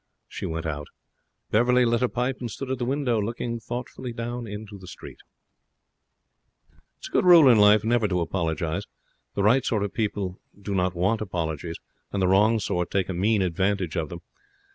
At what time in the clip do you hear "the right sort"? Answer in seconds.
9.35-9.83